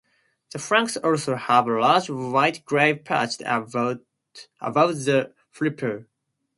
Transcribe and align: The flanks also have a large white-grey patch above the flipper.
The 0.51 0.57
flanks 0.57 0.97
also 0.97 1.35
have 1.35 1.67
a 1.67 1.79
large 1.79 2.09
white-grey 2.09 2.95
patch 2.95 3.39
above 3.45 3.99
the 4.63 5.31
flipper. 5.51 6.07